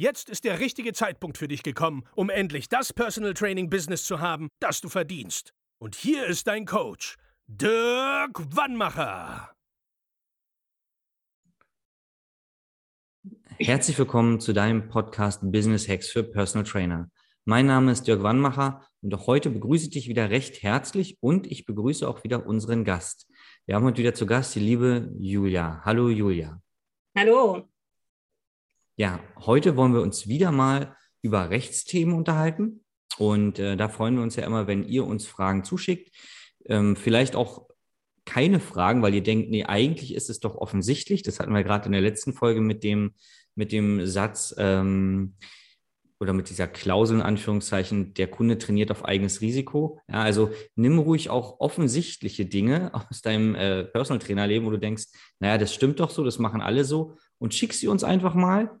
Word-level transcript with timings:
Jetzt 0.00 0.30
ist 0.30 0.44
der 0.44 0.60
richtige 0.60 0.94
Zeitpunkt 0.94 1.36
für 1.36 1.46
dich 1.46 1.62
gekommen, 1.62 2.04
um 2.14 2.30
endlich 2.30 2.70
das 2.70 2.90
Personal 2.90 3.34
Training 3.34 3.68
Business 3.68 4.04
zu 4.04 4.18
haben, 4.18 4.48
das 4.58 4.80
du 4.80 4.88
verdienst. 4.88 5.52
Und 5.78 5.94
hier 5.94 6.24
ist 6.24 6.46
dein 6.46 6.64
Coach, 6.64 7.18
Dirk 7.46 8.40
Wannmacher. 8.56 9.52
Herzlich 13.58 13.98
willkommen 13.98 14.40
zu 14.40 14.54
deinem 14.54 14.88
Podcast 14.88 15.42
Business 15.42 15.86
Hacks 15.86 16.08
für 16.08 16.22
Personal 16.22 16.66
Trainer. 16.66 17.10
Mein 17.44 17.66
Name 17.66 17.92
ist 17.92 18.06
Dirk 18.06 18.22
Wannmacher 18.22 18.82
und 19.02 19.14
auch 19.14 19.26
heute 19.26 19.50
begrüße 19.50 19.84
ich 19.84 19.90
dich 19.90 20.08
wieder 20.08 20.30
recht 20.30 20.62
herzlich 20.62 21.18
und 21.20 21.46
ich 21.46 21.66
begrüße 21.66 22.08
auch 22.08 22.24
wieder 22.24 22.46
unseren 22.46 22.84
Gast. 22.84 23.26
Wir 23.66 23.74
haben 23.74 23.84
heute 23.84 23.98
wieder 23.98 24.14
zu 24.14 24.24
Gast 24.24 24.54
die 24.54 24.60
liebe 24.60 25.12
Julia. 25.18 25.82
Hallo 25.84 26.08
Julia. 26.08 26.62
Hallo. 27.14 27.68
Ja, 29.00 29.18
heute 29.38 29.78
wollen 29.78 29.94
wir 29.94 30.02
uns 30.02 30.28
wieder 30.28 30.52
mal 30.52 30.94
über 31.22 31.48
Rechtsthemen 31.48 32.14
unterhalten 32.14 32.84
und 33.16 33.58
äh, 33.58 33.74
da 33.74 33.88
freuen 33.88 34.16
wir 34.16 34.22
uns 34.22 34.36
ja 34.36 34.44
immer, 34.44 34.66
wenn 34.66 34.86
ihr 34.86 35.06
uns 35.06 35.26
Fragen 35.26 35.64
zuschickt. 35.64 36.14
Ähm, 36.66 36.96
vielleicht 36.96 37.34
auch 37.34 37.66
keine 38.26 38.60
Fragen, 38.60 39.00
weil 39.00 39.14
ihr 39.14 39.22
denkt, 39.22 39.48
nee, 39.48 39.64
eigentlich 39.64 40.14
ist 40.14 40.28
es 40.28 40.40
doch 40.40 40.54
offensichtlich. 40.54 41.22
Das 41.22 41.40
hatten 41.40 41.54
wir 41.54 41.64
gerade 41.64 41.86
in 41.86 41.92
der 41.92 42.02
letzten 42.02 42.34
Folge 42.34 42.60
mit 42.60 42.84
dem, 42.84 43.14
mit 43.54 43.72
dem 43.72 44.04
Satz, 44.04 44.54
ähm, 44.58 45.32
oder 46.20 46.34
mit 46.34 46.50
dieser 46.50 46.68
Klausel 46.68 47.16
in 47.16 47.22
Anführungszeichen, 47.22 48.12
der 48.12 48.26
Kunde 48.26 48.58
trainiert 48.58 48.90
auf 48.90 49.06
eigenes 49.06 49.40
Risiko. 49.40 49.98
Ja, 50.10 50.20
also 50.20 50.50
nimm 50.74 50.98
ruhig 50.98 51.30
auch 51.30 51.58
offensichtliche 51.58 52.44
Dinge 52.44 52.92
aus 52.92 53.22
deinem 53.22 53.54
äh, 53.54 53.84
Personal 53.84 54.18
Trainer 54.18 54.46
Leben, 54.46 54.66
wo 54.66 54.70
du 54.70 54.78
denkst, 54.78 55.04
naja, 55.38 55.56
das 55.56 55.72
stimmt 55.72 56.00
doch 56.00 56.10
so, 56.10 56.22
das 56.22 56.38
machen 56.38 56.60
alle 56.60 56.84
so 56.84 57.16
und 57.38 57.54
schick 57.54 57.72
sie 57.72 57.88
uns 57.88 58.04
einfach 58.04 58.34
mal, 58.34 58.78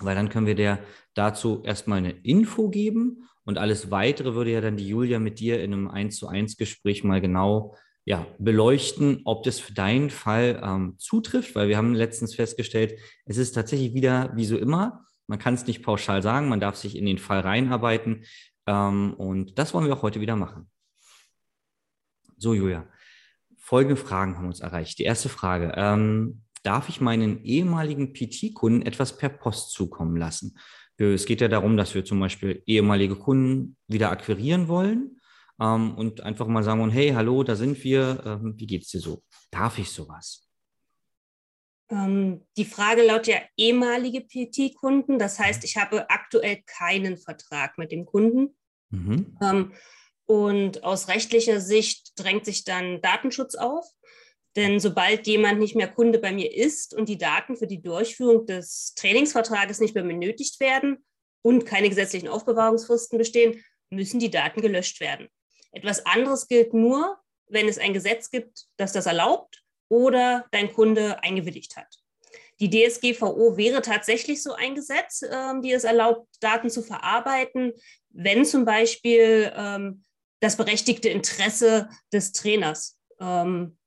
weil 0.00 0.14
dann 0.14 0.28
können 0.28 0.46
wir 0.46 0.54
dir 0.54 0.78
dazu 1.14 1.62
erstmal 1.64 1.98
eine 1.98 2.10
Info 2.10 2.68
geben 2.68 3.28
und 3.44 3.58
alles 3.58 3.90
weitere 3.90 4.34
würde 4.34 4.52
ja 4.52 4.60
dann 4.60 4.76
die 4.76 4.88
Julia 4.88 5.18
mit 5.18 5.40
dir 5.40 5.62
in 5.62 5.72
einem 5.72 5.88
1 5.88 6.16
zu 6.16 6.28
1 6.28 6.56
Gespräch 6.56 7.04
mal 7.04 7.20
genau 7.20 7.74
ja, 8.04 8.26
beleuchten, 8.38 9.20
ob 9.24 9.42
das 9.42 9.60
für 9.60 9.74
deinen 9.74 10.08
Fall 10.08 10.60
ähm, 10.64 10.94
zutrifft, 10.98 11.54
weil 11.54 11.68
wir 11.68 11.76
haben 11.76 11.94
letztens 11.94 12.34
festgestellt, 12.34 12.98
es 13.26 13.36
ist 13.36 13.52
tatsächlich 13.52 13.92
wieder 13.92 14.32
wie 14.34 14.46
so 14.46 14.56
immer, 14.56 15.04
man 15.28 15.38
kann 15.38 15.54
es 15.54 15.66
nicht 15.66 15.82
pauschal 15.82 16.22
sagen, 16.22 16.48
man 16.48 16.58
darf 16.58 16.76
sich 16.76 16.96
in 16.96 17.04
den 17.04 17.18
Fall 17.18 17.40
reinarbeiten. 17.40 18.24
Ähm, 18.66 19.14
und 19.14 19.58
das 19.58 19.74
wollen 19.74 19.86
wir 19.86 19.94
auch 19.94 20.02
heute 20.02 20.20
wieder 20.20 20.36
machen. 20.36 20.70
So, 22.38 22.54
Julia, 22.54 22.88
folgende 23.58 23.96
Fragen 23.96 24.36
haben 24.36 24.46
uns 24.46 24.60
erreicht. 24.60 24.98
Die 24.98 25.04
erste 25.04 25.28
Frage, 25.28 25.74
ähm, 25.76 26.42
darf 26.62 26.88
ich 26.88 27.00
meinen 27.00 27.42
ehemaligen 27.44 28.12
PT-Kunden 28.12 28.82
etwas 28.82 29.16
per 29.16 29.28
Post 29.28 29.72
zukommen 29.72 30.16
lassen? 30.16 30.58
Es 30.96 31.26
geht 31.26 31.40
ja 31.40 31.48
darum, 31.48 31.76
dass 31.76 31.94
wir 31.94 32.04
zum 32.04 32.18
Beispiel 32.18 32.62
ehemalige 32.66 33.14
Kunden 33.14 33.76
wieder 33.86 34.10
akquirieren 34.10 34.66
wollen 34.66 35.20
ähm, 35.60 35.94
und 35.94 36.22
einfach 36.22 36.46
mal 36.46 36.64
sagen, 36.64 36.90
hey, 36.90 37.10
hallo, 37.10 37.44
da 37.44 37.54
sind 37.54 37.82
wir, 37.84 38.22
ähm, 38.24 38.54
wie 38.56 38.66
geht's 38.66 38.90
dir 38.90 39.00
so? 39.00 39.22
Darf 39.50 39.78
ich 39.78 39.90
sowas? 39.90 40.48
Ähm, 41.90 42.46
die 42.56 42.64
Frage 42.64 43.06
lautet 43.06 43.26
ja 43.28 43.40
ehemalige 43.56 44.20
PT-Kunden. 44.22 45.18
Das 45.18 45.38
heißt, 45.38 45.64
ich 45.64 45.76
habe 45.76 46.10
aktuell 46.10 46.62
keinen 46.66 47.16
Vertrag 47.16 47.78
mit 47.78 47.92
dem 47.92 48.04
Kunden. 48.04 48.56
Mhm. 48.90 49.36
Ähm, 49.40 49.72
und 50.26 50.84
aus 50.84 51.08
rechtlicher 51.08 51.60
Sicht 51.60 52.12
drängt 52.16 52.44
sich 52.44 52.64
dann 52.64 53.00
Datenschutz 53.00 53.54
auf. 53.54 53.86
Denn 54.58 54.80
sobald 54.80 55.28
jemand 55.28 55.60
nicht 55.60 55.76
mehr 55.76 55.86
Kunde 55.86 56.18
bei 56.18 56.32
mir 56.32 56.52
ist 56.52 56.92
und 56.92 57.08
die 57.08 57.16
Daten 57.16 57.56
für 57.56 57.68
die 57.68 57.80
Durchführung 57.80 58.44
des 58.44 58.92
Trainingsvertrages 58.96 59.78
nicht 59.78 59.94
mehr 59.94 60.02
benötigt 60.02 60.58
werden 60.58 61.04
und 61.42 61.64
keine 61.64 61.88
gesetzlichen 61.88 62.26
Aufbewahrungsfristen 62.26 63.18
bestehen, 63.18 63.64
müssen 63.88 64.18
die 64.18 64.32
Daten 64.32 64.60
gelöscht 64.60 64.98
werden. 64.98 65.28
Etwas 65.70 66.04
anderes 66.06 66.48
gilt 66.48 66.74
nur, 66.74 67.18
wenn 67.46 67.68
es 67.68 67.78
ein 67.78 67.92
Gesetz 67.92 68.32
gibt, 68.32 68.64
das 68.76 68.92
das 68.92 69.06
erlaubt 69.06 69.62
oder 69.88 70.46
dein 70.50 70.72
Kunde 70.72 71.22
eingewilligt 71.22 71.76
hat. 71.76 71.94
Die 72.58 72.68
DSGVO 72.68 73.56
wäre 73.56 73.80
tatsächlich 73.80 74.42
so 74.42 74.54
ein 74.54 74.74
Gesetz, 74.74 75.22
ähm, 75.22 75.62
die 75.62 75.70
es 75.70 75.84
erlaubt, 75.84 76.26
Daten 76.40 76.68
zu 76.68 76.82
verarbeiten, 76.82 77.74
wenn 78.10 78.44
zum 78.44 78.64
Beispiel 78.64 79.52
ähm, 79.54 80.02
das 80.40 80.56
berechtigte 80.56 81.10
Interesse 81.10 81.88
des 82.12 82.32
Trainers 82.32 82.98
ähm, 83.20 83.77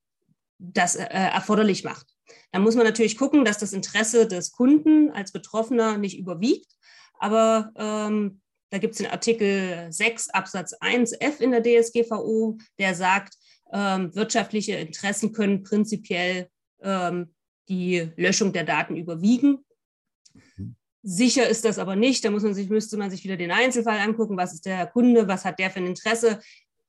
das 0.61 0.95
äh, 0.95 1.05
erforderlich 1.05 1.83
macht. 1.83 2.07
Da 2.51 2.59
muss 2.59 2.75
man 2.75 2.85
natürlich 2.85 3.17
gucken, 3.17 3.45
dass 3.45 3.57
das 3.57 3.73
Interesse 3.73 4.27
des 4.27 4.51
Kunden 4.51 5.09
als 5.11 5.31
Betroffener 5.31 5.97
nicht 5.97 6.19
überwiegt. 6.19 6.71
Aber 7.19 7.71
ähm, 7.75 8.41
da 8.69 8.77
gibt 8.77 8.93
es 8.93 8.99
den 8.99 9.11
Artikel 9.11 9.87
6 9.91 10.29
Absatz 10.29 10.73
1 10.73 11.13
F 11.19 11.41
in 11.41 11.51
der 11.51 11.61
DSGVO, 11.61 12.57
der 12.79 12.95
sagt, 12.95 13.35
ähm, 13.73 14.13
wirtschaftliche 14.15 14.75
Interessen 14.75 15.31
können 15.31 15.63
prinzipiell 15.63 16.49
ähm, 16.81 17.33
die 17.69 18.11
Löschung 18.15 18.53
der 18.53 18.63
Daten 18.63 18.95
überwiegen. 18.95 19.65
Sicher 21.03 21.47
ist 21.47 21.65
das 21.65 21.79
aber 21.79 21.95
nicht. 21.95 22.23
Da 22.23 22.31
muss 22.31 22.43
man 22.43 22.53
sich, 22.53 22.69
müsste 22.69 22.97
man 22.97 23.09
sich 23.09 23.23
wieder 23.23 23.37
den 23.37 23.51
Einzelfall 23.51 23.99
angucken. 23.99 24.37
Was 24.37 24.53
ist 24.53 24.65
der 24.65 24.85
Kunde? 24.87 25.27
Was 25.27 25.45
hat 25.45 25.57
der 25.57 25.71
für 25.71 25.79
ein 25.79 25.87
Interesse? 25.87 26.39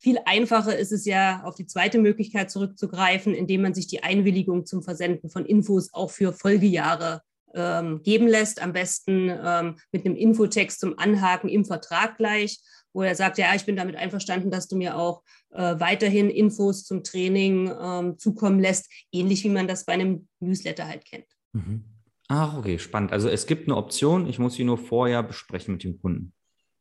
Viel 0.03 0.19
einfacher 0.25 0.77
ist 0.77 0.93
es 0.93 1.05
ja, 1.05 1.43
auf 1.45 1.55
die 1.55 1.67
zweite 1.67 1.99
Möglichkeit 1.99 2.51
zurückzugreifen, 2.51 3.35
indem 3.35 3.63
man 3.63 3.75
sich 3.75 3.87
die 3.87 4.03
Einwilligung 4.03 4.67
zum 4.67 4.83
Versenden 4.83 5.31
von 5.31 5.47
Infos 5.47 5.93
auch 5.93 6.11
für 6.11 6.33
Folgejahre 6.33 7.23
ähm, 7.55 8.03
geben 8.03 8.27
lässt. 8.27 8.61
Am 8.61 8.73
besten 8.73 9.31
ähm, 9.31 9.77
mit 9.93 10.05
einem 10.05 10.17
Infotext 10.17 10.81
zum 10.81 10.99
Anhaken 10.99 11.49
im 11.49 11.65
Vertrag 11.65 12.17
gleich 12.17 12.59
wo 12.93 13.03
er 13.03 13.15
sagt, 13.15 13.39
ja, 13.39 13.55
ich 13.55 13.65
bin 13.65 13.77
damit 13.77 13.97
einverstanden, 13.97 14.51
dass 14.51 14.69
du 14.69 14.77
mir 14.77 14.97
auch 14.97 15.23
äh, 15.51 15.75
weiterhin 15.79 16.31
Infos 16.31 16.85
zum 16.85 17.03
Training 17.03 17.73
ähm, 17.81 18.19
zukommen 18.19 18.61
lässt, 18.61 18.91
ähnlich 19.13 19.45
wie 19.45 19.49
man 19.49 19.67
das 19.67 19.85
bei 19.85 19.95
einem 19.95 20.29
Newsletter 20.41 20.87
halt 20.87 21.05
kennt. 21.05 21.27
Mhm. 21.53 21.85
Ach, 22.29 22.57
okay, 22.57 22.79
spannend. 22.79 23.13
Also 23.13 23.29
es 23.29 23.47
gibt 23.47 23.69
eine 23.69 23.77
Option, 23.77 24.27
ich 24.27 24.39
muss 24.39 24.55
sie 24.55 24.65
nur 24.65 24.79
vorher 24.79 25.23
besprechen 25.23 25.75
mit 25.75 25.85
dem 25.85 26.01
Kunden. 26.01 26.33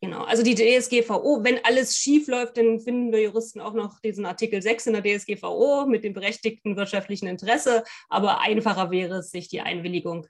Genau, 0.03 0.23
also 0.23 0.41
die 0.41 0.55
DSGVO, 0.55 1.43
wenn 1.43 1.63
alles 1.63 1.95
schief 1.95 2.27
läuft, 2.27 2.57
dann 2.57 2.79
finden 2.79 3.11
wir 3.11 3.21
Juristen 3.21 3.61
auch 3.61 3.73
noch 3.73 3.99
diesen 3.99 4.25
Artikel 4.25 4.59
6 4.59 4.87
in 4.87 4.93
der 4.93 5.03
DSGVO 5.03 5.85
mit 5.85 6.03
dem 6.03 6.13
berechtigten 6.13 6.75
wirtschaftlichen 6.75 7.27
Interesse. 7.27 7.83
Aber 8.09 8.41
einfacher 8.41 8.89
wäre 8.89 9.17
es, 9.17 9.29
sich 9.29 9.47
die 9.47 9.61
Einwilligung 9.61 10.25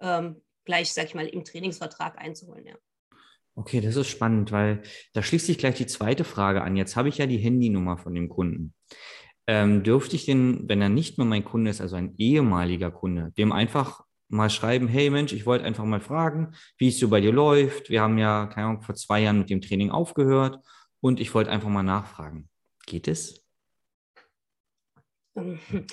ähm, 0.00 0.42
gleich, 0.64 0.92
sag 0.92 1.04
ich 1.04 1.14
mal, 1.14 1.26
im 1.26 1.44
Trainingsvertrag 1.44 2.18
einzuholen, 2.18 2.66
ja. 2.66 2.74
Okay, 3.56 3.80
das 3.80 3.94
ist 3.94 4.08
spannend, 4.08 4.50
weil 4.50 4.82
da 5.12 5.22
schließt 5.22 5.46
sich 5.46 5.58
gleich 5.58 5.76
die 5.76 5.86
zweite 5.86 6.24
Frage 6.24 6.62
an. 6.62 6.74
Jetzt 6.74 6.96
habe 6.96 7.08
ich 7.08 7.18
ja 7.18 7.26
die 7.26 7.38
Handynummer 7.38 7.96
von 7.96 8.12
dem 8.14 8.28
Kunden. 8.28 8.74
Ähm, 9.46 9.84
dürfte 9.84 10.16
ich 10.16 10.24
den, 10.24 10.68
wenn 10.68 10.82
er 10.82 10.88
nicht 10.88 11.18
mehr 11.18 11.26
mein 11.26 11.44
Kunde 11.44 11.70
ist, 11.70 11.80
also 11.80 11.94
ein 11.94 12.14
ehemaliger 12.18 12.90
Kunde, 12.90 13.32
dem 13.38 13.52
einfach 13.52 14.00
mal 14.34 14.50
schreiben, 14.50 14.88
hey 14.88 15.10
Mensch, 15.10 15.32
ich 15.32 15.46
wollte 15.46 15.64
einfach 15.64 15.84
mal 15.84 16.00
fragen, 16.00 16.54
wie 16.76 16.88
es 16.88 16.98
so 16.98 17.08
bei 17.08 17.20
dir 17.20 17.32
läuft. 17.32 17.88
Wir 17.88 18.02
haben 18.02 18.18
ja, 18.18 18.46
keine 18.46 18.66
Ahnung, 18.66 18.82
vor 18.82 18.94
zwei 18.94 19.20
Jahren 19.20 19.38
mit 19.38 19.50
dem 19.50 19.60
Training 19.60 19.90
aufgehört 19.90 20.58
und 21.00 21.20
ich 21.20 21.34
wollte 21.34 21.50
einfach 21.50 21.68
mal 21.68 21.82
nachfragen. 21.82 22.48
Geht 22.86 23.08
es? 23.08 23.44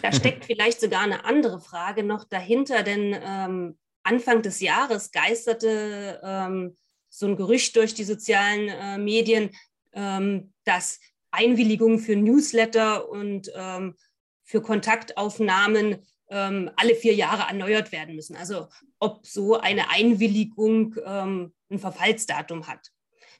Da 0.00 0.12
steckt 0.12 0.44
vielleicht 0.44 0.80
sogar 0.80 1.00
eine 1.00 1.24
andere 1.24 1.60
Frage 1.60 2.04
noch 2.04 2.22
dahinter, 2.22 2.84
denn 2.84 3.16
ähm, 3.20 3.78
Anfang 4.04 4.42
des 4.42 4.60
Jahres 4.60 5.10
geisterte 5.10 6.20
ähm, 6.22 6.76
so 7.08 7.26
ein 7.26 7.36
Gerücht 7.36 7.74
durch 7.74 7.94
die 7.94 8.04
sozialen 8.04 8.68
äh, 8.68 8.98
Medien, 8.98 9.50
ähm, 9.92 10.52
dass 10.62 11.00
Einwilligungen 11.32 11.98
für 11.98 12.14
Newsletter 12.14 13.08
und 13.08 13.50
ähm, 13.54 13.96
für 14.44 14.62
Kontaktaufnahmen 14.62 16.06
ähm, 16.30 16.70
alle 16.76 16.94
vier 16.94 17.14
Jahre 17.14 17.48
erneuert 17.48 17.92
werden 17.92 18.14
müssen. 18.14 18.36
Also 18.36 18.68
ob 18.98 19.26
so 19.26 19.58
eine 19.58 19.90
Einwilligung 19.90 20.94
ähm, 21.04 21.52
ein 21.70 21.78
Verfallsdatum 21.78 22.66
hat. 22.66 22.90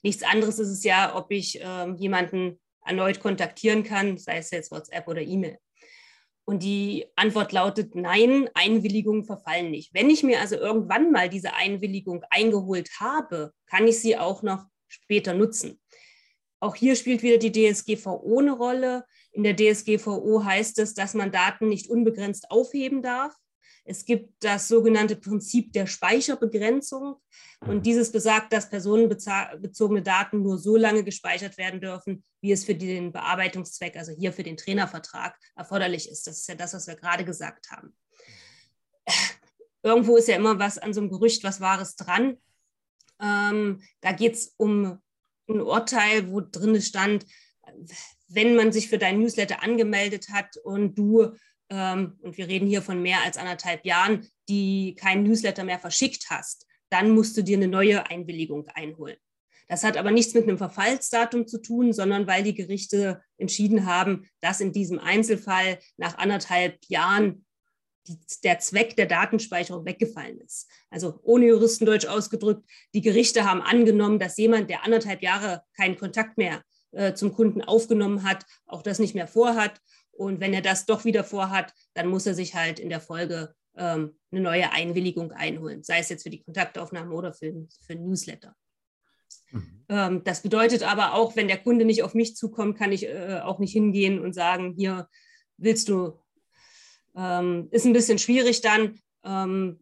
Nichts 0.03 0.23
anderes 0.23 0.59
ist 0.59 0.69
es 0.69 0.85
ja, 0.85 1.15
ob 1.17 1.31
ich 1.31 1.59
ähm, 1.63 1.97
jemanden 1.97 2.61
erneut 2.85 3.21
kontaktieren 3.21 3.83
kann, 3.83 4.17
sei 4.17 4.39
es 4.39 4.51
jetzt 4.51 4.71
WhatsApp 4.71 5.07
oder 5.09 5.23
E-Mail. 5.23 5.59
Und 6.45 6.63
die 6.63 7.05
Antwort 7.15 7.53
lautet 7.53 7.95
nein, 7.95 8.49
Einwilligungen 8.55 9.25
verfallen 9.25 9.71
nicht. 9.71 9.93
Wenn 9.93 10.09
ich 10.09 10.23
mir 10.23 10.41
also 10.41 10.57
irgendwann 10.57 11.13
mal 11.13 11.29
diese 11.29 11.53
Einwilligung 11.53 12.25
eingeholt 12.31 12.89
habe, 13.01 13.53
kann 13.67 13.87
ich 13.87 14.01
sie 14.01 14.17
auch 14.17 14.43
noch 14.43 14.65
später 14.87 15.35
nutzen. 15.35 15.79
Auch 16.61 16.75
hier 16.75 16.97
spielt 16.97 17.23
wieder 17.23 17.37
die 17.37 17.53
DSGVO 17.53 18.39
eine 18.39 18.53
Rolle. 18.53 19.05
In 19.39 19.45
der 19.45 19.55
DSGVO 19.55 20.43
heißt 20.43 20.81
es, 20.81 20.95
dass 20.95 21.15
man 21.15 21.31
Daten 21.31 21.69
nicht 21.69 21.89
unbegrenzt 21.89 22.51
aufheben 22.51 23.03
darf. 23.03 23.33
Es 23.85 24.05
gibt 24.05 24.35
das 24.41 24.67
sogenannte 24.67 25.15
Prinzip 25.15 25.73
der 25.73 25.87
Speicherbegrenzung. 25.87 27.15
Und 27.61 27.87
dieses 27.87 28.11
besagt, 28.11 28.53
dass 28.53 28.69
personenbezogene 28.69 30.03
Daten 30.03 30.43
nur 30.43 30.59
so 30.59 30.77
lange 30.77 31.05
gespeichert 31.05 31.57
werden 31.57 31.81
dürfen, 31.81 32.25
wie 32.41 32.51
es 32.51 32.65
für 32.65 32.75
den 32.75 33.13
Bearbeitungszweck, 33.13 33.97
also 33.97 34.11
hier 34.11 34.33
für 34.33 34.43
den 34.43 34.57
Trainervertrag, 34.57 35.39
erforderlich 35.55 36.11
ist. 36.11 36.27
Das 36.27 36.39
ist 36.39 36.49
ja 36.49 36.57
das, 36.57 36.75
was 36.75 36.89
wir 36.89 36.97
gerade 36.97 37.25
gesagt 37.25 37.71
haben. 37.71 37.97
Irgendwo 39.85 40.17
ist 40.17 40.27
ja 40.27 40.35
immer 40.35 40.59
was 40.59 40.79
an 40.79 40.93
so 40.93 41.01
einem 41.01 41.11
Gerücht, 41.11 41.45
was 41.45 41.61
Wahres 41.61 41.95
dran. 41.95 42.39
Ähm, 43.23 43.83
da 44.01 44.11
geht 44.11 44.35
es 44.35 44.55
um 44.57 44.99
ein 45.49 45.61
Urteil, 45.61 46.29
wo 46.29 46.41
drin 46.41 46.83
stand, 46.83 47.25
wenn 48.29 48.55
man 48.55 48.73
sich 48.73 48.89
für 48.89 48.99
dein 48.99 49.21
Newsletter 49.21 49.63
angemeldet 49.63 50.29
hat 50.31 50.57
und 50.59 50.97
du 50.97 51.33
ähm, 51.71 52.19
und 52.23 52.37
wir 52.39 52.49
reden 52.49 52.67
hier 52.67 52.83
von 52.83 53.03
mehr 53.03 53.23
als 53.25 53.37
anderthalb 53.37 53.85
Jahren, 53.85 54.27
die 54.49 54.95
kein 54.99 55.23
Newsletter 55.23 55.65
mehr 55.65 55.79
verschickt 55.79 56.27
hast, 56.31 56.67
dann 56.91 57.11
musst 57.11 57.37
du 57.37 57.43
dir 57.43 57.57
eine 57.57 57.69
neue 57.69 58.09
Einwilligung 58.09 58.67
einholen. 58.69 59.17
Das 59.69 59.85
hat 59.85 59.99
aber 59.99 60.11
nichts 60.11 60.33
mit 60.33 60.45
einem 60.45 60.57
Verfallsdatum 60.57 61.47
zu 61.47 61.61
tun, 61.61 61.93
sondern 61.93 62.27
weil 62.27 62.43
die 62.43 62.55
Gerichte 62.55 63.23
entschieden 63.37 63.85
haben, 63.85 64.27
dass 64.41 64.63
in 64.63 64.73
diesem 64.73 64.99
Einzelfall 64.99 65.79
nach 65.99 66.17
anderthalb 66.17 66.79
Jahren 66.87 67.45
die, 68.07 68.19
der 68.43 68.61
Zweck 68.61 68.97
der 68.97 69.05
Datenspeicherung 69.05 69.85
weggefallen 69.85 70.41
ist. 70.41 70.71
Also 70.89 71.21
ohne 71.23 71.49
Juristendeutsch 71.49 72.07
ausgedrückt, 72.07 72.67
die 72.95 73.03
Gerichte 73.03 73.45
haben 73.45 73.61
angenommen, 73.61 74.19
dass 74.19 74.39
jemand, 74.39 74.71
der 74.71 74.85
anderthalb 74.85 75.23
Jahre 75.23 75.63
keinen 75.77 75.99
Kontakt 75.99 76.39
mehr 76.39 76.63
äh, 76.93 77.15
zum 77.15 77.33
Kunden 77.33 77.63
aufgenommen 77.63 78.23
hat, 78.23 78.45
auch 78.67 78.83
das 78.83 78.99
nicht 78.99 79.15
mehr 79.15 79.29
vorhat 79.29 79.81
und 80.19 80.41
wenn 80.41 80.53
er 80.53 80.63
das 80.63 80.85
doch 80.85 81.05
wieder 81.05 81.23
vorhat, 81.23 81.73
dann 81.95 82.09
muss 82.09 82.27
er 82.27 82.35
sich 82.35 82.55
halt 82.55 82.81
in 82.81 82.89
der 82.89 83.01
Folge 83.01 83.55
ähm, 83.77 84.19
eine 84.33 84.41
neue 84.41 84.73
Einwilligung 84.73 85.31
einholen, 85.31 85.85
sei 85.85 86.01
es 86.01 86.09
jetzt 86.09 86.25
für 86.25 86.31
die 86.31 86.43
Kontaktaufnahme 86.43 87.15
oder 87.15 87.33
für, 87.33 87.53
für 87.87 87.93
ein 87.93 88.05
Newsletter. 88.05 88.55
Mhm. 89.53 89.85
Ähm, 89.89 90.25
das 90.25 90.43
bedeutet 90.43 90.83
aber 90.83 91.15
auch, 91.15 91.37
wenn 91.37 91.47
der 91.47 91.59
Kunde 91.59 91.85
nicht 91.85 92.03
auf 92.03 92.15
mich 92.15 92.35
zukommt, 92.35 92.77
kann 92.77 92.91
ich 92.91 93.07
äh, 93.07 93.41
auch 93.45 93.61
nicht 93.61 93.73
hingehen 93.73 94.19
und 94.19 94.35
sagen, 94.35 94.75
hier 94.77 95.09
willst 95.57 95.89
du, 95.89 96.19
ähm, 97.17 97.69
ist 97.71 97.87
ein 97.87 97.93
bisschen 97.93 98.19
schwierig 98.19 98.61
dann 98.61 98.99
ähm, 99.25 99.81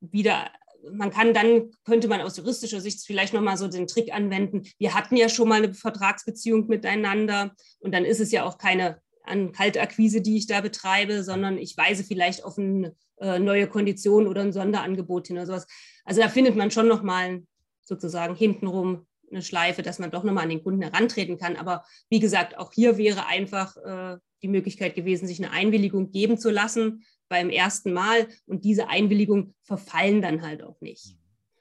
wieder 0.00 0.52
man 0.90 1.10
kann 1.10 1.34
dann, 1.34 1.70
könnte 1.84 2.08
man 2.08 2.20
aus 2.20 2.36
juristischer 2.36 2.80
Sicht 2.80 3.00
vielleicht 3.06 3.34
nochmal 3.34 3.56
so 3.56 3.68
den 3.68 3.86
Trick 3.86 4.12
anwenden. 4.12 4.62
Wir 4.78 4.94
hatten 4.94 5.16
ja 5.16 5.28
schon 5.28 5.48
mal 5.48 5.62
eine 5.62 5.74
Vertragsbeziehung 5.74 6.66
miteinander 6.68 7.54
und 7.80 7.92
dann 7.92 8.04
ist 8.04 8.20
es 8.20 8.32
ja 8.32 8.44
auch 8.44 8.58
keine 8.58 9.00
an 9.24 9.52
Kaltakquise, 9.52 10.20
die 10.20 10.36
ich 10.36 10.46
da 10.46 10.60
betreibe, 10.60 11.22
sondern 11.22 11.58
ich 11.58 11.76
weise 11.76 12.02
vielleicht 12.02 12.44
auf 12.44 12.58
eine 12.58 12.94
äh, 13.20 13.38
neue 13.38 13.68
Kondition 13.68 14.26
oder 14.26 14.42
ein 14.42 14.52
Sonderangebot 14.52 15.28
hin 15.28 15.36
oder 15.36 15.46
sowas. 15.46 15.66
Also 16.04 16.20
da 16.20 16.28
findet 16.28 16.56
man 16.56 16.70
schon 16.70 16.88
nochmal 16.88 17.42
sozusagen 17.84 18.34
hintenrum 18.34 19.06
eine 19.30 19.42
Schleife, 19.42 19.82
dass 19.82 19.98
man 19.98 20.10
doch 20.10 20.24
nochmal 20.24 20.44
an 20.44 20.50
den 20.50 20.62
Kunden 20.62 20.82
herantreten 20.82 21.38
kann. 21.38 21.56
Aber 21.56 21.84
wie 22.10 22.20
gesagt, 22.20 22.58
auch 22.58 22.72
hier 22.72 22.98
wäre 22.98 23.26
einfach 23.26 23.76
äh, 23.76 24.18
die 24.42 24.48
Möglichkeit 24.48 24.94
gewesen, 24.94 25.26
sich 25.26 25.42
eine 25.42 25.52
Einwilligung 25.52 26.10
geben 26.10 26.36
zu 26.36 26.50
lassen 26.50 27.04
beim 27.32 27.48
ersten 27.48 27.94
Mal 27.94 28.28
und 28.44 28.66
diese 28.66 28.90
Einwilligung 28.90 29.54
verfallen 29.62 30.20
dann 30.20 30.42
halt 30.42 30.62
auch 30.62 30.78
nicht. 30.82 31.16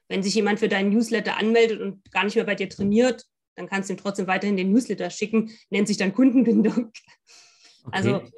Wenn 0.10 0.22
sich 0.22 0.36
jemand 0.36 0.60
für 0.60 0.68
deinen 0.68 0.90
Newsletter 0.90 1.38
anmeldet 1.38 1.80
und 1.80 2.12
gar 2.12 2.26
nicht 2.26 2.36
mehr 2.36 2.44
bei 2.44 2.56
dir 2.56 2.68
trainiert, 2.68 3.26
dann 3.56 3.70
kannst 3.70 3.90
du 3.90 3.94
ihm 3.94 3.98
trotzdem 3.98 4.28
weiterhin 4.28 4.58
den 4.58 4.74
Newsletter 4.74 5.10
schicken, 5.10 5.50
nennt 5.70 5.88
sich 5.88 5.96
dann 5.96 6.14
Kundenbindung. 6.14 6.92
Also 7.90 8.16
okay. 8.16 8.26
Also 8.26 8.32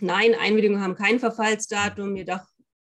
nein, 0.00 0.34
Einwilligungen 0.34 0.82
haben 0.82 0.96
kein 0.96 1.20
Verfallsdatum, 1.20 2.16
jedoch 2.16 2.44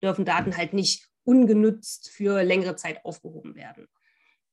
dürfen 0.02 0.24
Daten 0.24 0.56
halt 0.56 0.72
nicht 0.72 1.06
ungenutzt 1.24 2.08
für 2.08 2.42
längere 2.42 2.76
Zeit 2.76 3.04
aufgehoben 3.04 3.54
werden. 3.54 3.86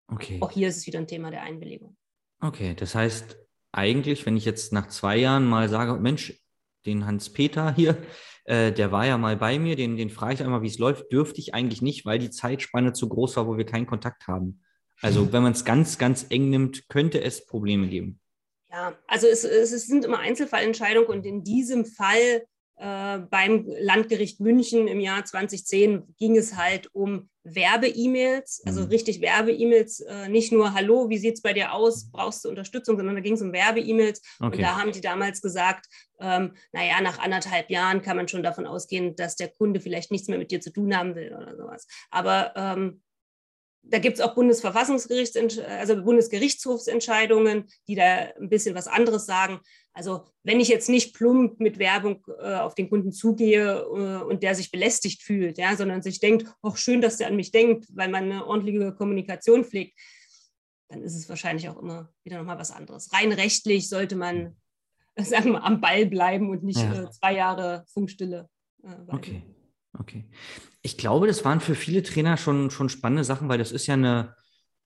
Okay. 0.08 0.40
Auch 0.42 0.52
hier 0.52 0.68
ist 0.68 0.76
es 0.76 0.88
wieder 0.88 1.00
ein 1.00 1.08
Thema 1.08 1.32
der 1.32 1.44
Einwilligung. 1.44 1.96
Okay, 2.42 2.74
das 2.76 2.96
heißt 2.96 3.38
eigentlich, 3.72 4.26
wenn 4.26 4.36
ich 4.36 4.44
jetzt 4.44 4.74
nach 4.74 4.90
zwei 4.90 5.16
Jahren 5.16 5.46
mal 5.46 5.70
sage, 5.70 5.94
Mensch, 5.94 6.34
den 6.86 7.06
Hans-Peter 7.06 7.74
hier, 7.74 7.98
äh, 8.46 8.72
der 8.72 8.92
war 8.92 9.06
ja 9.06 9.18
mal 9.18 9.36
bei 9.36 9.60
mir, 9.60 9.76
den, 9.76 9.98
den 9.98 10.10
frage 10.10 10.36
ich 10.36 10.44
einmal, 10.44 10.62
wie 10.62 10.68
es 10.68 10.78
läuft, 10.78 11.12
dürfte 11.12 11.40
ich 11.40 11.54
eigentlich 11.54 11.82
nicht, 11.82 12.06
weil 12.06 12.20
die 12.20 12.30
Zeitspanne 12.30 12.94
zu 12.94 13.10
groß 13.10 13.38
war, 13.38 13.48
wo 13.48 13.58
wir 13.58 13.66
keinen 13.66 13.88
Kontakt 13.88 14.28
haben. 14.28 14.62
Also 15.02 15.34
wenn 15.34 15.44
man 15.44 15.52
es 15.52 15.66
ganz, 15.66 15.98
ganz 15.98 16.28
eng 16.30 16.50
nimmt, 16.50 16.88
könnte 16.88 17.22
es 17.22 17.46
Probleme 17.46 17.88
geben. 17.88 18.20
Ja, 18.70 18.98
also 19.08 19.28
es, 19.28 19.44
es 19.44 19.88
sind 19.88 20.06
immer 20.06 20.20
Einzelfallentscheidungen 20.20 21.10
und 21.10 21.26
in 21.26 21.44
diesem 21.44 21.86
Fall 21.86 22.46
beim 22.78 23.66
Landgericht 23.80 24.42
München 24.42 24.88
im 24.88 25.00
Jahr 25.00 25.24
2010 25.24 26.16
ging 26.18 26.36
es 26.36 26.58
halt 26.58 26.94
um 26.94 27.30
Werbe-E-Mails, 27.46 28.64
also 28.66 28.82
mhm. 28.82 28.88
richtig 28.88 29.22
Werbe-E-Mails, 29.22 30.02
äh, 30.02 30.28
nicht 30.30 30.52
nur 30.52 30.74
Hallo, 30.74 31.10
wie 31.10 31.20
sieht 31.20 31.36
es 31.36 31.42
bei 31.42 31.54
dir 31.54 31.74
aus, 31.74 32.10
brauchst 32.12 32.44
du 32.44 32.50
Unterstützung, 32.50 32.98
sondern 32.98 33.16
da 33.16 33.22
ging 33.22 33.36
es 33.36 33.42
um 33.42 33.54
Werbe-E-Mails. 33.54 34.22
Okay. 34.40 34.58
Und 34.58 34.62
da 34.62 34.80
haben 34.80 34.92
die 34.92 35.02
damals 35.02 35.42
gesagt, 35.42 35.86
ähm, 36.20 36.54
naja, 36.72 37.02
nach 37.02 37.20
anderthalb 37.20 37.70
Jahren 37.70 38.02
kann 38.02 38.18
man 38.18 38.28
schon 38.28 38.42
davon 38.42 38.66
ausgehen, 38.66 39.16
dass 39.16 39.36
der 39.36 39.50
Kunde 39.50 39.80
vielleicht 39.80 40.12
nichts 40.12 40.28
mehr 40.28 40.40
mit 40.40 40.50
dir 40.50 40.60
zu 40.60 40.72
tun 40.72 40.98
haben 40.98 41.16
will 41.16 41.36
oder 41.36 41.56
sowas. 41.56 41.88
Aber 42.10 42.54
ähm, 42.56 43.02
da 43.90 44.00
gibt 44.00 44.18
es 44.18 44.22
auch 44.22 44.36
Bundesverfassungsgerichts, 44.36 45.38
also 45.68 46.04
Bundesgerichtshofsentscheidungen, 46.04 47.66
die 47.88 47.96
da 47.96 48.32
ein 48.40 48.50
bisschen 48.50 48.76
was 48.76 48.88
anderes 48.88 49.26
sagen. 49.26 49.60
Also 49.94 50.26
wenn 50.44 50.60
ich 50.60 50.68
jetzt 50.68 50.90
nicht 50.90 51.16
plump 51.16 51.60
mit 51.60 51.80
Werbung 51.80 52.26
äh, 52.40 52.56
auf 52.56 52.76
den 52.76 52.90
Kunden 52.90 53.12
zugehe 53.12 53.80
äh, 53.80 54.24
und 54.24 54.44
der 54.44 54.56
sich 54.56 54.72
belästigt 54.72 55.24
fühlt, 55.24 55.58
ja, 55.58 55.76
sondern 55.76 56.02
sich 56.02 56.20
denkt, 56.20 56.54
auch 56.62 56.78
schön, 56.78 57.02
dass 57.02 57.18
der 57.18 57.28
an 57.28 57.36
mich 57.36 57.52
denkt, 57.52 57.86
weil 57.94 58.10
man 58.10 58.26
eine 58.26 58.46
ordentliche 58.46 58.94
Kommunikation 58.94 59.64
pflegt, 59.64 59.98
dann 60.90 61.02
ist 61.02 61.16
es 61.16 61.30
wahrscheinlich 61.30 61.70
auch 61.70 61.82
immer 61.82 62.10
wieder 62.24 62.38
nochmal 62.38 62.60
was 62.60 62.72
anderes. 62.72 63.14
Rein 63.14 63.32
rechtlich 63.32 63.88
sollte 63.88 64.16
man, 64.16 64.58
sagen 65.18 65.52
wir, 65.52 65.64
am 65.64 65.80
Ball 65.80 66.06
bleiben 66.06 66.50
und 66.50 66.64
nicht 66.64 66.82
ja. 66.82 67.04
äh, 67.04 67.10
zwei 67.12 67.34
Jahre 67.34 67.86
Funkstille. 67.88 68.50
Äh, 68.84 68.96
okay. 69.08 69.44
Okay. 70.00 70.26
Ich 70.82 70.98
glaube, 70.98 71.28
das 71.28 71.46
waren 71.46 71.62
für 71.62 71.76
viele 71.76 72.04
Trainer 72.04 72.38
schon, 72.38 72.70
schon 72.70 72.90
spannende 72.90 73.24
Sachen, 73.24 73.50
weil 73.50 73.58
das 73.58 73.72
ist 73.72 73.88
ja 73.88 73.96
eine, 73.96 74.36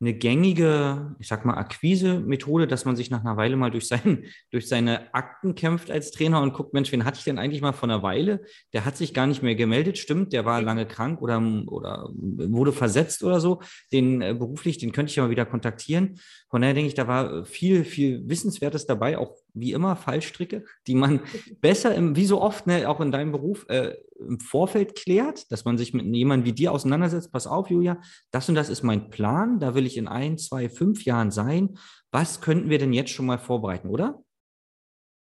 eine 0.02 0.14
gängige, 0.14 1.14
ich 1.20 1.28
sag 1.28 1.44
mal, 1.44 1.56
Akquise-Methode, 1.56 2.68
dass 2.68 2.86
man 2.86 2.96
sich 2.96 3.10
nach 3.10 3.20
einer 3.20 3.36
Weile 3.36 3.58
mal 3.58 3.70
durch, 3.70 3.88
sein, 3.88 4.24
durch 4.52 4.70
seine 4.70 5.14
Akten 5.14 5.56
kämpft 5.56 5.92
als 5.92 6.12
Trainer 6.12 6.42
und 6.42 6.54
guckt, 6.54 6.74
Mensch, 6.74 6.92
wen 6.94 7.04
hatte 7.04 7.18
ich 7.18 7.26
denn 7.26 7.38
eigentlich 7.38 7.62
mal 7.62 7.74
vor 7.74 7.90
einer 7.90 8.02
Weile? 8.02 8.42
Der 8.72 8.86
hat 8.86 8.96
sich 8.96 9.14
gar 9.14 9.28
nicht 9.28 9.44
mehr 9.44 9.56
gemeldet, 9.56 9.98
stimmt, 9.98 10.32
der 10.32 10.46
war 10.46 10.62
lange 10.62 10.86
krank 10.86 11.22
oder, 11.22 11.42
oder 11.68 12.10
wurde 12.14 12.72
versetzt 12.72 13.24
oder 13.24 13.42
so. 13.42 13.62
Den 13.92 14.22
äh, 14.22 14.34
beruflich, 14.34 14.78
den 14.78 14.94
könnte 14.94 15.10
ich 15.10 15.18
ja 15.18 15.24
mal 15.24 15.32
wieder 15.32 15.46
kontaktieren. 15.46 16.22
Von 16.50 16.62
daher 16.62 16.76
denke 16.76 16.88
ich, 16.88 16.96
da 16.96 17.08
war 17.10 17.44
viel, 17.44 17.84
viel 17.84 18.22
Wissenswertes 18.30 18.86
dabei, 18.86 19.18
auch 19.18 19.36
wie 19.54 19.74
immer 19.74 19.98
Fallstricke, 19.98 20.64
die 20.88 20.96
man 20.96 21.20
besser, 21.60 21.94
im, 21.94 22.16
wie 22.16 22.26
so 22.26 22.42
oft, 22.42 22.68
ne, 22.68 22.88
auch 22.88 23.02
in 23.02 23.12
deinem 23.12 23.34
Beruf, 23.34 23.66
äh, 23.68 23.96
im 24.30 24.40
Vorfeld 24.40 24.96
klärt, 24.96 25.52
dass 25.52 25.66
man 25.66 25.78
sich 25.78 25.94
mit 25.94 26.06
jemandem 26.16 26.46
wie 26.46 26.54
dir 26.54 26.72
auseinandersetzt. 26.72 27.32
Pass 27.32 27.48
auf, 27.48 27.70
Julia, 27.70 28.02
das 28.32 28.48
und 28.48 28.56
das 28.56 28.70
ist 28.70 28.84
mein 28.84 29.10
Plan, 29.10 29.60
da 29.60 29.76
will 29.76 29.86
ich 29.86 29.98
in 29.98 30.08
ein, 30.08 30.38
zwei, 30.38 30.70
fünf 30.70 31.04
Jahren 31.06 31.32
sein. 31.32 31.78
Was 32.12 32.42
könnten 32.42 32.70
wir 32.70 32.80
denn 32.80 32.94
jetzt 32.94 33.12
schon 33.12 33.26
mal 33.26 33.40
vorbereiten, 33.40 33.90
oder? 33.90 34.24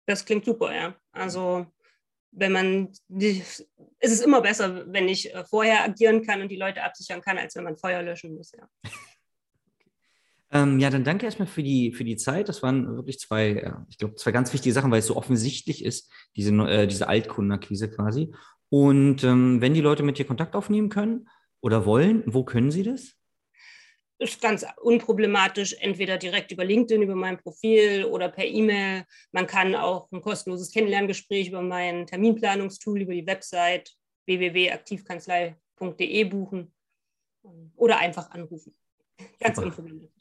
Das 0.06 0.24
klingt 0.24 0.46
super, 0.46 0.74
ja. 0.74 0.96
Also 1.12 1.66
wenn 2.32 2.52
man, 2.52 2.90
es 3.10 3.66
ist 4.00 4.24
immer 4.24 4.42
besser, 4.42 4.86
wenn 4.94 5.10
ich 5.10 5.34
äh, 5.34 5.44
vorher 5.46 5.84
agieren 5.84 6.26
kann 6.26 6.42
und 6.42 6.50
die 6.50 6.58
Leute 6.58 6.84
absichern 6.84 7.22
kann, 7.22 7.38
als 7.38 7.56
wenn 7.56 7.64
man 7.64 7.78
Feuer 7.78 8.04
löschen 8.04 8.36
muss, 8.36 8.52
ja. 8.52 8.68
Ähm, 10.50 10.80
ja, 10.80 10.90
dann 10.90 11.04
danke 11.04 11.26
erstmal 11.26 11.48
für 11.48 11.64
die, 11.64 11.92
für 11.92 12.06
die 12.06 12.16
Zeit. 12.16 12.48
Das 12.48 12.64
waren 12.64 12.96
wirklich 12.96 13.20
zwei, 13.20 13.62
ja, 13.62 13.86
ich 13.90 13.98
glaube, 13.98 14.16
zwei 14.16 14.32
ganz 14.32 14.54
wichtige 14.54 14.74
Sachen, 14.74 14.92
weil 14.92 15.00
es 15.00 15.08
so 15.08 15.18
offensichtlich 15.18 15.84
ist, 15.84 16.10
diese, 16.36 16.54
äh, 16.70 16.88
diese 16.88 17.10
Altkundenakquise 17.10 17.90
quasi. 17.90 18.34
Und 18.70 19.24
ähm, 19.24 19.62
wenn 19.62 19.74
die 19.74 19.82
Leute 19.82 20.04
mit 20.04 20.18
dir 20.18 20.26
Kontakt 20.26 20.56
aufnehmen 20.56 20.90
können 20.90 21.30
oder 21.62 21.86
wollen, 21.86 22.24
wo 22.26 22.44
können 22.44 22.72
sie 22.72 22.84
das? 22.84 23.14
Ist 24.20 24.42
ganz 24.42 24.66
unproblematisch, 24.82 25.76
entweder 25.80 26.18
direkt 26.18 26.52
über 26.52 26.66
LinkedIn, 26.66 27.04
über 27.04 27.16
mein 27.16 27.38
Profil 27.38 28.04
oder 28.06 28.30
per 28.30 28.46
E-Mail. 28.46 29.06
Man 29.32 29.46
kann 29.46 29.76
auch 29.76 30.12
ein 30.12 30.22
kostenloses 30.22 30.72
Kennenlerngespräch 30.72 31.50
über 31.50 31.62
mein 31.62 32.08
Terminplanungstool, 32.08 33.02
über 33.02 33.14
die 33.14 33.28
Website 33.28 33.92
www.aktivkanzlei.de 34.26 36.24
buchen 36.26 36.74
oder 37.76 38.00
einfach 38.00 38.32
anrufen. 38.32 38.76
Ganz 39.40 39.60
unproblematisch. 39.60 40.12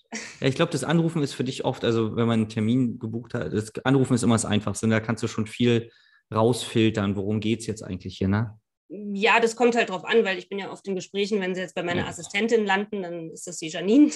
Ja, 0.40 0.46
ich 0.46 0.54
glaube, 0.54 0.72
das 0.72 0.84
Anrufen 0.84 1.22
ist 1.22 1.32
für 1.32 1.44
dich 1.44 1.64
oft, 1.64 1.84
also 1.84 2.16
wenn 2.16 2.26
man 2.26 2.40
einen 2.40 2.48
Termin 2.48 2.98
gebucht 2.98 3.34
hat, 3.34 3.52
das 3.52 3.74
Anrufen 3.84 4.14
ist 4.14 4.22
immer 4.22 4.34
das 4.34 4.44
Einfachste. 4.44 4.88
Da 4.88 5.00
kannst 5.00 5.22
du 5.22 5.28
schon 5.28 5.46
viel 5.46 5.90
rausfiltern, 6.32 7.16
worum 7.16 7.40
geht 7.40 7.60
es 7.60 7.66
jetzt 7.66 7.82
eigentlich 7.82 8.18
hier, 8.18 8.28
ne? 8.28 8.58
Ja, 8.88 9.40
das 9.40 9.56
kommt 9.56 9.74
halt 9.74 9.90
drauf 9.90 10.04
an, 10.04 10.24
weil 10.24 10.38
ich 10.38 10.48
bin 10.48 10.58
ja 10.58 10.70
oft 10.70 10.86
in 10.86 10.94
Gesprächen, 10.94 11.40
wenn 11.40 11.54
sie 11.54 11.60
jetzt 11.60 11.74
bei 11.74 11.82
meiner 11.82 12.02
ja. 12.02 12.08
Assistentin 12.08 12.64
landen, 12.64 13.02
dann 13.02 13.30
ist 13.30 13.46
das 13.46 13.58
die 13.58 13.68
Janine. 13.68 14.12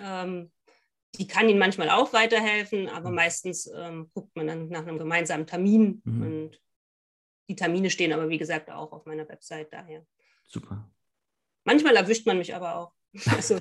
Ähm, 0.00 0.52
die 1.18 1.26
kann 1.26 1.48
ihnen 1.48 1.58
manchmal 1.58 1.90
auch 1.90 2.12
weiterhelfen, 2.12 2.88
aber 2.88 3.10
mhm. 3.10 3.16
meistens 3.16 3.70
ähm, 3.74 4.10
guckt 4.14 4.34
man 4.36 4.46
dann 4.46 4.68
nach 4.68 4.82
einem 4.82 4.98
gemeinsamen 4.98 5.46
Termin. 5.46 6.02
Mhm. 6.04 6.22
Und 6.22 6.62
die 7.48 7.56
Termine 7.56 7.90
stehen 7.90 8.12
aber, 8.12 8.28
wie 8.28 8.38
gesagt, 8.38 8.70
auch 8.70 8.92
auf 8.92 9.04
meiner 9.06 9.28
Website 9.28 9.72
daher. 9.72 10.06
Super. 10.46 10.90
Manchmal 11.64 11.96
erwischt 11.96 12.26
man 12.26 12.38
mich 12.38 12.54
aber 12.54 12.76
auch. 12.76 12.92
Also, 13.36 13.60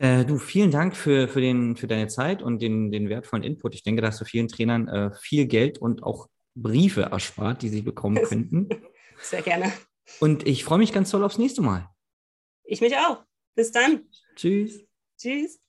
äh, 0.00 0.24
du, 0.24 0.38
vielen 0.38 0.70
Dank 0.70 0.96
für, 0.96 1.28
für, 1.28 1.42
den, 1.42 1.76
für 1.76 1.86
deine 1.86 2.08
Zeit 2.08 2.42
und 2.42 2.62
den, 2.62 2.90
den 2.90 3.10
wertvollen 3.10 3.44
Input. 3.44 3.74
Ich 3.74 3.82
denke, 3.82 4.00
dass 4.00 4.16
du 4.18 4.24
vielen 4.24 4.48
Trainern 4.48 4.88
äh, 4.88 5.10
viel 5.12 5.46
Geld 5.46 5.76
und 5.76 6.02
auch 6.02 6.28
Briefe 6.54 7.02
erspart, 7.02 7.60
die 7.60 7.68
sie 7.68 7.82
bekommen 7.82 8.22
könnten. 8.24 8.68
Sehr 9.20 9.42
gerne. 9.42 9.70
Und 10.18 10.46
ich 10.46 10.64
freue 10.64 10.78
mich 10.78 10.94
ganz 10.94 11.10
toll 11.10 11.22
aufs 11.22 11.36
nächste 11.36 11.60
Mal. 11.60 11.88
Ich 12.64 12.80
mich 12.80 12.96
auch. 12.96 13.22
Bis 13.54 13.72
dann. 13.72 14.08
Tschüss. 14.36 14.82
Tschüss. 15.18 15.60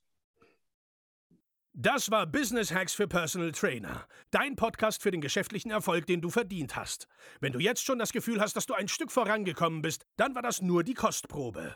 Das 1.73 2.09
war 2.09 2.25
Business 2.25 2.73
Hacks 2.73 2.93
für 2.93 3.09
Personal 3.09 3.51
Trainer. 3.51 4.07
Dein 4.29 4.55
Podcast 4.55 5.03
für 5.03 5.11
den 5.11 5.19
geschäftlichen 5.19 5.71
Erfolg, 5.71 6.05
den 6.05 6.21
du 6.21 6.29
verdient 6.29 6.77
hast. 6.77 7.09
Wenn 7.41 7.51
du 7.51 7.59
jetzt 7.59 7.83
schon 7.83 7.99
das 7.99 8.13
Gefühl 8.13 8.39
hast, 8.39 8.55
dass 8.55 8.65
du 8.65 8.75
ein 8.75 8.87
Stück 8.87 9.11
vorangekommen 9.11 9.81
bist, 9.81 10.05
dann 10.15 10.35
war 10.35 10.41
das 10.41 10.61
nur 10.61 10.85
die 10.85 10.93
Kostprobe. 10.93 11.75